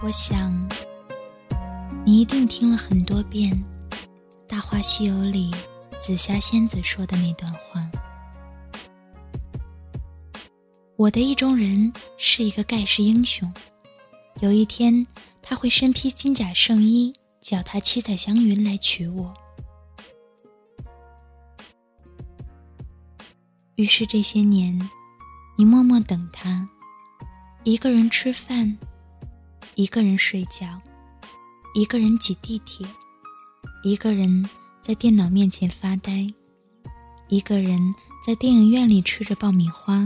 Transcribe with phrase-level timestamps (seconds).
[0.00, 0.57] 我想，
[2.08, 3.52] 你一定听了很多遍
[4.46, 5.54] 《大话西游》里
[6.00, 7.86] 紫霞仙子说的那段话。
[10.96, 13.52] 我的意中人是一个盖世英雄，
[14.40, 15.06] 有一天
[15.42, 17.12] 他会身披金甲圣衣，
[17.42, 19.34] 脚踏七彩祥云来娶我。
[23.74, 24.80] 于是这些年，
[25.58, 26.66] 你默默等他，
[27.64, 28.78] 一个人吃饭。
[29.74, 30.80] 一个人睡觉，
[31.78, 32.84] 一个人挤地铁，
[33.84, 34.44] 一个人
[34.82, 36.26] 在电脑面前发呆，
[37.28, 37.94] 一个人
[38.26, 40.04] 在电影院里吃着爆米花，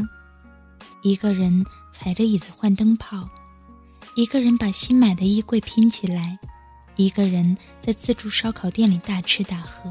[1.00, 3.26] 一个人踩着椅子换灯泡，
[4.16, 6.38] 一个人把新买的衣柜拼起来，
[6.96, 9.90] 一个人在自助烧烤店里大吃大喝。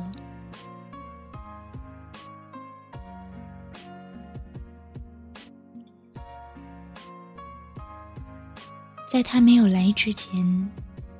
[9.09, 10.72] 在他没有来之前，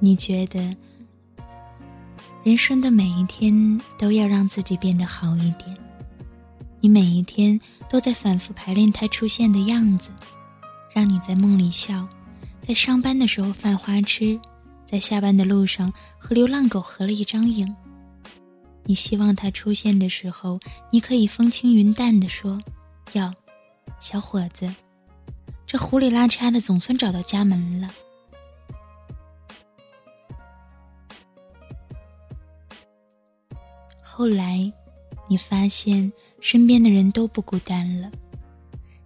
[0.04, 0.76] 你觉得
[2.44, 5.78] 人生的每一天都要让自己变得好一点。
[6.80, 10.10] 你每一天都在反复排练他出现的样子，
[10.92, 12.08] 让你在梦里笑，
[12.60, 14.40] 在上班的时候犯花痴，
[14.84, 17.72] 在下班的路上和流浪狗合了一张影。
[18.86, 22.60] 你希望他出现的时候，你可以风轻云淡地说
[23.14, 23.32] ：“哟，
[24.00, 24.74] 小伙子。”
[25.68, 27.88] 这胡里拉碴的，总算找到家门了。
[34.14, 34.70] 后来，
[35.30, 36.12] 你发现
[36.42, 38.12] 身边的人都不孤单了，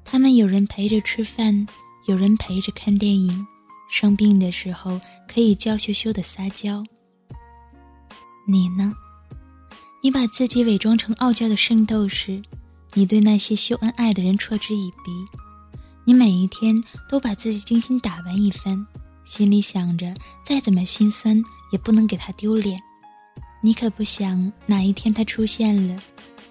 [0.04, 1.66] 他们有人陪着吃饭，
[2.08, 3.46] 有人陪着看电影，
[3.88, 6.84] 生病的时候可以娇羞羞的撒娇。
[8.48, 8.92] 你呢？
[10.02, 12.42] 你把自己伪装成傲娇的圣斗士，
[12.96, 15.12] 你对那些秀恩爱的人嗤之以鼻。
[16.04, 16.76] 你每一天
[17.08, 18.86] 都把自己精心打扮一番，
[19.24, 20.12] 心里想着
[20.44, 21.42] 再怎么心酸
[21.72, 22.78] 也不能给他丢脸。
[23.66, 26.00] 你可不想哪一天他出现了，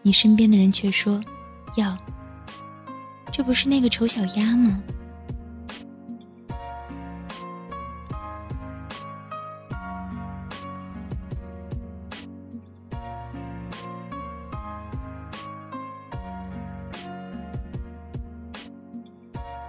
[0.03, 1.21] 你身边的人却说
[1.79, 1.97] ：“哟，
[3.31, 4.83] 这不是那个丑小鸭吗？”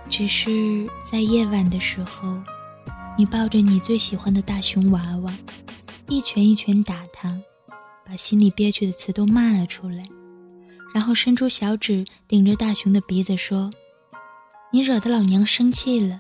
[0.09, 0.50] 只是
[1.11, 2.41] 在夜晚的时候，
[3.16, 5.31] 你抱着你最喜欢的大熊娃娃，
[6.07, 7.35] 一拳一拳打他，
[8.05, 10.03] 把心里憋屈的词都骂了出来，
[10.93, 13.71] 然后伸出小指顶着大熊的鼻子说
[14.71, 16.19] ：“你惹得老娘生气了，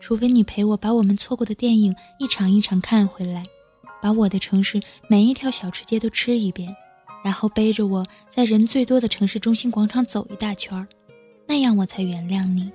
[0.00, 3.42] 除非你陪我把我们错过的电影一场一场看回来，
[4.00, 6.68] 把我的城市每一条小吃街都吃一遍，
[7.24, 10.86] 然后背着我在人最多的城市中心广场走一大圈儿，
[11.48, 12.70] 那样我才原谅你。”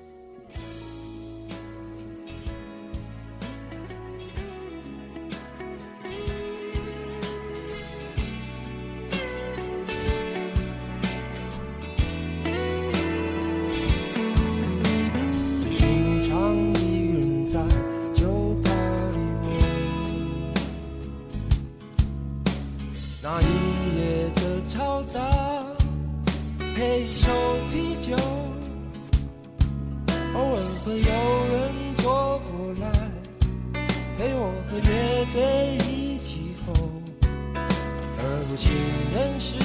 [34.19, 36.73] 陪我和乐队一起吼，
[38.17, 38.75] 而不情
[39.13, 39.55] 人是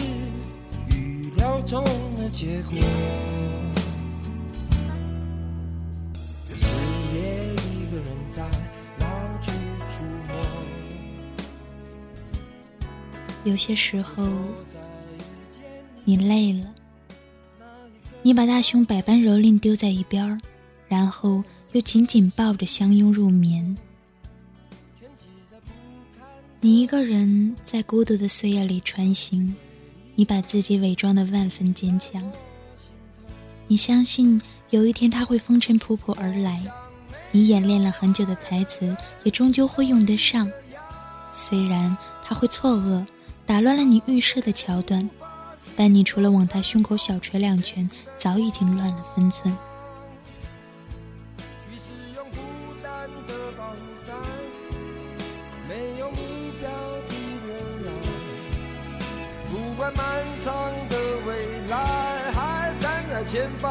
[0.96, 1.82] 预料中
[2.16, 2.78] 的结果。
[13.42, 14.24] 有些时候，
[16.04, 16.72] 你累了，
[18.22, 20.40] 你把大胸百般蹂躏丢在一边
[20.86, 21.42] 然后
[21.72, 23.76] 又紧紧抱着相拥入眠。
[26.60, 29.54] 你一个人在孤独的岁月里穿行。
[30.16, 32.22] 你把自己伪装的万分坚强，
[33.66, 34.40] 你相信
[34.70, 36.62] 有一天他会风尘仆仆而来，
[37.32, 40.48] 你演练了很久的台词也终究会用得上，
[41.32, 43.04] 虽然他会错愕，
[43.44, 45.10] 打乱了你预设的桥段，
[45.74, 49.52] 但你除了往他胸口小捶两拳，早已经乱了分寸。
[59.84, 60.96] 管漫长的
[61.26, 61.36] 未
[61.68, 61.76] 来
[62.32, 63.70] 还站在前方，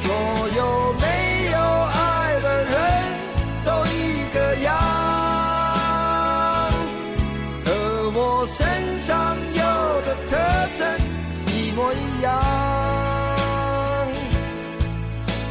[0.00, 0.14] 所
[0.56, 1.06] 有没
[1.50, 1.58] 有
[1.92, 2.72] 爱的人
[3.64, 4.70] 都一个样，
[7.64, 7.68] 和
[8.14, 9.62] 我身上有
[10.02, 10.36] 的特
[10.76, 10.86] 征
[11.46, 12.30] 一模一样，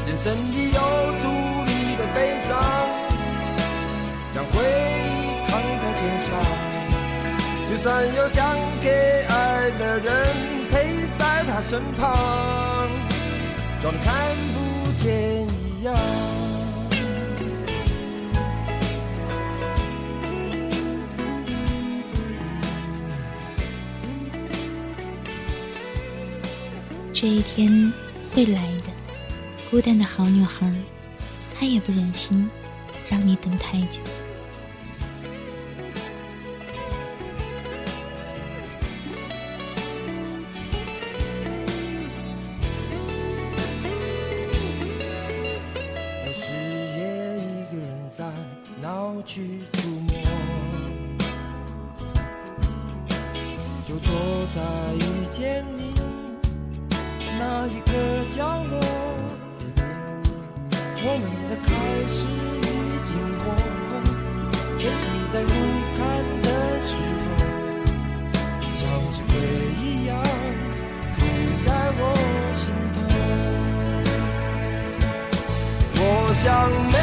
[0.08, 0.80] 人生里有
[1.22, 1.26] 独
[1.66, 2.56] 立的悲伤。
[4.34, 4.64] 将会，
[7.70, 8.90] 就算有想给
[9.28, 10.36] 爱的人
[10.72, 12.90] 陪在他身旁，
[13.82, 14.14] 装看
[14.54, 15.96] 不见一样。
[27.12, 27.92] 这一天
[28.34, 28.92] 会来的，
[29.72, 30.72] 孤单的好女孩，
[31.58, 32.50] 她也不忍心
[33.10, 34.02] 让你等太久。
[57.68, 57.92] 一个
[58.30, 58.80] 角落。
[61.08, 61.70] 我们的开
[62.08, 62.70] 始已
[63.04, 63.46] 经过，
[64.78, 65.50] 天气在入
[65.96, 66.00] 看
[66.42, 66.48] 的
[66.82, 66.90] 时
[67.38, 67.38] 候，
[68.74, 68.82] 像
[69.14, 69.34] 是鬼
[69.82, 70.10] 一样
[71.16, 71.18] 浮
[71.66, 71.68] 在
[71.98, 72.02] 我
[72.54, 72.64] 心
[72.94, 72.98] 头。
[75.98, 76.04] 我
[76.34, 76.44] 想
[76.92, 76.98] 没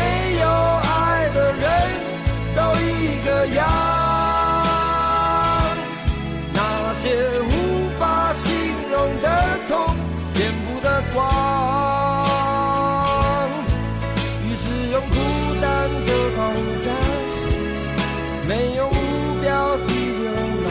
[10.83, 11.21] 的光。
[14.45, 15.17] 于是用孤
[15.61, 15.67] 单
[16.07, 16.39] 的狂
[16.83, 16.85] 散，
[18.49, 18.97] 没有目
[19.41, 20.31] 标的流
[20.65, 20.67] 浪。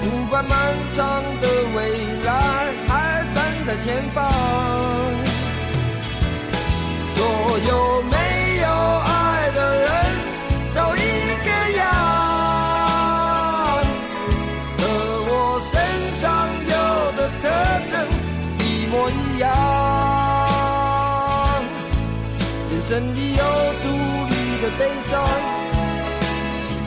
[0.00, 0.56] 不管漫
[0.94, 1.44] 长的
[1.76, 1.78] 未
[2.24, 2.28] 来
[2.86, 4.16] 还站在前方，
[7.16, 7.18] 所
[7.68, 7.97] 有
[22.88, 23.44] 真的有
[23.82, 23.86] 独
[24.30, 24.32] 立
[24.62, 25.22] 的悲伤，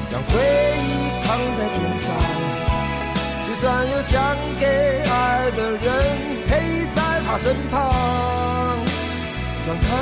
[0.09, 0.31] 将回
[0.75, 0.89] 忆
[1.23, 2.05] 扛在肩上。
[3.47, 4.65] 就算有想给
[5.07, 5.87] 爱的人
[6.47, 6.49] 陪
[6.95, 7.77] 在他身旁，
[9.67, 10.00] 让他。